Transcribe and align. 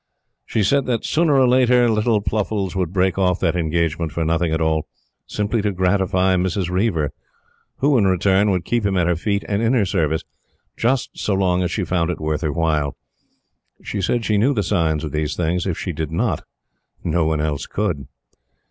She 0.47 0.63
said 0.63 0.87
that, 0.87 1.05
sooner 1.05 1.35
or 1.35 1.47
later, 1.47 1.87
little 1.87 2.21
Pluffles 2.23 2.75
would 2.75 2.91
break 2.91 3.19
off 3.19 3.39
that 3.41 3.55
engagement 3.55 4.11
for 4.11 4.25
nothing 4.25 4.51
at 4.51 4.59
all 4.59 4.87
simply 5.27 5.61
to 5.61 5.71
gratify 5.71 6.33
Mrs. 6.37 6.71
Reiver, 6.71 7.11
who, 7.77 7.99
in 7.99 8.07
return, 8.07 8.49
would 8.49 8.65
keep 8.65 8.83
him 8.83 8.97
at 8.97 9.05
her 9.05 9.15
feet 9.15 9.45
and 9.47 9.61
in 9.61 9.73
her 9.73 9.85
service 9.85 10.23
just 10.75 11.19
so 11.19 11.35
long 11.35 11.61
as 11.61 11.69
she 11.69 11.83
found 11.83 12.09
it 12.09 12.19
worth 12.19 12.41
her 12.41 12.51
while. 12.51 12.95
She 13.83 14.01
said 14.01 14.25
she 14.25 14.39
knew 14.39 14.55
the 14.55 14.63
signs 14.63 15.03
of 15.03 15.11
these 15.11 15.35
things. 15.35 15.67
If 15.67 15.77
she 15.77 15.91
did 15.91 16.09
not, 16.11 16.45
no 17.03 17.25
one 17.27 17.39
else 17.39 17.67
could. 17.67 18.07